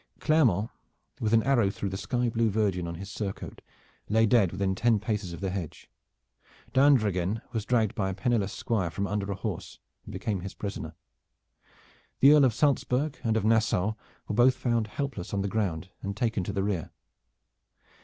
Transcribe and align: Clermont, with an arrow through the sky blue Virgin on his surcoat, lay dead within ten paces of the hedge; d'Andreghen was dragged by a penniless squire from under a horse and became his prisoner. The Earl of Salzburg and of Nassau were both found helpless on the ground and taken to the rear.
Clermont, 0.19 0.71
with 1.19 1.31
an 1.31 1.43
arrow 1.43 1.69
through 1.69 1.89
the 1.89 1.95
sky 1.95 2.27
blue 2.27 2.49
Virgin 2.49 2.87
on 2.87 2.95
his 2.95 3.07
surcoat, 3.11 3.61
lay 4.09 4.25
dead 4.25 4.51
within 4.51 4.73
ten 4.73 4.99
paces 4.99 5.31
of 5.31 5.41
the 5.41 5.51
hedge; 5.51 5.91
d'Andreghen 6.73 7.39
was 7.51 7.65
dragged 7.65 7.93
by 7.93 8.09
a 8.09 8.15
penniless 8.15 8.51
squire 8.51 8.89
from 8.89 9.05
under 9.05 9.31
a 9.31 9.35
horse 9.35 9.77
and 10.03 10.11
became 10.11 10.39
his 10.39 10.55
prisoner. 10.55 10.95
The 12.19 12.33
Earl 12.33 12.45
of 12.45 12.55
Salzburg 12.55 13.19
and 13.23 13.37
of 13.37 13.45
Nassau 13.45 13.93
were 14.27 14.33
both 14.33 14.55
found 14.55 14.87
helpless 14.87 15.35
on 15.35 15.43
the 15.43 15.47
ground 15.47 15.91
and 16.01 16.17
taken 16.17 16.43
to 16.45 16.51
the 16.51 16.63
rear. 16.63 16.89